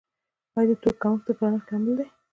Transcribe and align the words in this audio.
یا 0.53 0.61
د 0.67 0.71
توکو 0.81 0.99
کمښت 1.01 1.23
د 1.27 1.29
ګرانښت 1.39 1.67
لامل 1.71 1.93
دی؟ 1.97 2.07